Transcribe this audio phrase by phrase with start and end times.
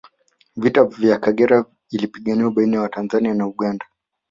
[0.55, 3.85] vita ya Kagera ilipiganwa baina ya tanzania na uganda